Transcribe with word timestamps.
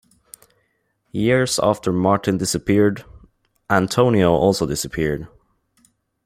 Years 1.11 1.59
after 1.61 1.93
Martin 1.93 2.37
disappeared, 2.39 3.05
Antonio 3.69 4.31
also 4.31 4.65
disappeared. 4.65 5.27